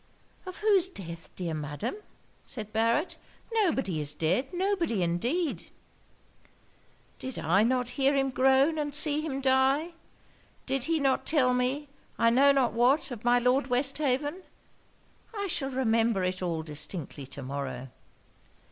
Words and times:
'Of 0.47 0.57
whose 0.61 0.89
death, 0.89 1.29
dear 1.35 1.53
Madam?' 1.53 1.95
said 2.43 2.73
Barret. 2.73 3.19
'Nobody 3.53 3.99
is 3.99 4.15
dead; 4.15 4.47
nobody 4.51 5.03
indeed.' 5.03 5.69
'Did 7.19 7.37
I 7.37 7.61
not 7.61 7.89
hear 7.89 8.15
him 8.15 8.31
groan, 8.31 8.79
and 8.79 8.95
see 8.95 9.21
him 9.21 9.41
die? 9.41 9.91
did 10.65 10.89
not 11.03 11.19
he 11.19 11.25
tell 11.37 11.53
me, 11.53 11.87
I 12.17 12.31
know 12.31 12.51
not 12.51 12.73
what, 12.73 13.11
of 13.11 13.23
my 13.23 13.37
Lord 13.37 13.67
Westhaven? 13.67 14.41
I 15.37 15.45
shall 15.45 15.69
remember 15.69 16.23
it 16.23 16.41
all 16.41 16.63
distinctly 16.63 17.27
to 17.27 17.43
morrow!' 17.43 17.89